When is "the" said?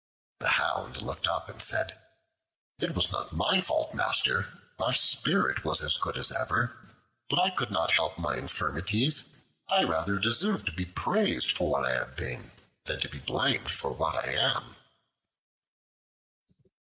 0.39-0.49